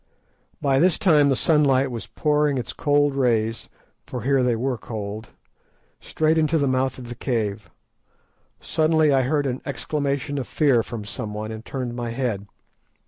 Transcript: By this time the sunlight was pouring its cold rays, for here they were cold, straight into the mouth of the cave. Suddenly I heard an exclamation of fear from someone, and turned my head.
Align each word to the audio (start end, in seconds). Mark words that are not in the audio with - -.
By 0.59 0.79
this 0.79 0.97
time 0.97 1.29
the 1.29 1.35
sunlight 1.35 1.91
was 1.91 2.07
pouring 2.07 2.57
its 2.57 2.73
cold 2.73 3.13
rays, 3.13 3.69
for 4.07 4.23
here 4.23 4.41
they 4.41 4.55
were 4.55 4.79
cold, 4.79 5.27
straight 5.99 6.39
into 6.39 6.57
the 6.57 6.67
mouth 6.67 6.97
of 6.97 7.07
the 7.07 7.13
cave. 7.13 7.69
Suddenly 8.59 9.13
I 9.13 9.21
heard 9.21 9.45
an 9.45 9.61
exclamation 9.63 10.39
of 10.39 10.47
fear 10.47 10.81
from 10.81 11.05
someone, 11.05 11.51
and 11.51 11.63
turned 11.63 11.95
my 11.95 12.09
head. 12.09 12.47